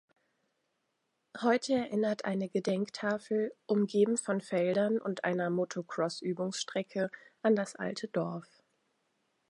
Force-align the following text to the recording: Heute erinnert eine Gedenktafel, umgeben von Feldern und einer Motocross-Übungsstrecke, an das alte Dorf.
Heute 1.43 1.73
erinnert 1.75 2.25
eine 2.25 2.49
Gedenktafel, 2.49 3.53
umgeben 3.67 4.17
von 4.17 4.41
Feldern 4.41 4.97
und 4.97 5.23
einer 5.23 5.51
Motocross-Übungsstrecke, 5.51 7.11
an 7.43 7.55
das 7.55 7.75
alte 7.75 8.07
Dorf. 8.07 8.47